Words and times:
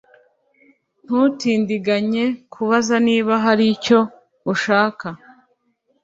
ntutindiganye 1.03 2.23
kubaza 2.53 2.95
niba 3.07 3.33
hari 3.45 3.65
icyo 3.75 3.99
ushaka 4.53 5.07